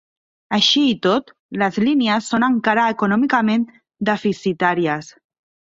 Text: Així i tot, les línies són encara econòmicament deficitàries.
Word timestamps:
Així 0.57 0.81
i 0.93 0.95
tot, 1.07 1.29
les 1.63 1.77
línies 1.89 2.31
són 2.33 2.47
encara 2.49 2.89
econòmicament 2.97 3.71
deficitàries. 4.13 5.17